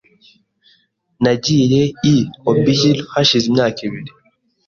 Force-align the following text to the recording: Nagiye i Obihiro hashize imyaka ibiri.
Nagiye 1.23 1.81
i 2.13 2.15
Obihiro 2.49 3.01
hashize 3.13 3.45
imyaka 3.51 3.79
ibiri. 3.87 4.11